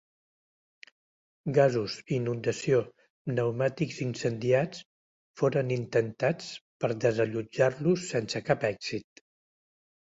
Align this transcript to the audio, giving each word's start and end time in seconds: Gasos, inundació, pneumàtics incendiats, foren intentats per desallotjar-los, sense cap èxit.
Gasos, 1.57 1.97
inundació, 2.17 2.79
pneumàtics 3.33 4.01
incendiats, 4.07 4.83
foren 5.43 5.73
intentats 5.79 6.51
per 6.83 6.95
desallotjar-los, 7.07 8.11
sense 8.15 8.47
cap 8.53 8.71
èxit. 8.77 9.27